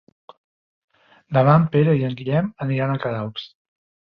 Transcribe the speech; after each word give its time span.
Demà 1.37 1.53
en 1.59 1.67
Pere 1.75 1.95
i 1.99 2.03
en 2.09 2.17
Guillem 2.23 2.51
aniran 2.67 2.95
a 2.95 2.99
Queralbs. 3.05 3.47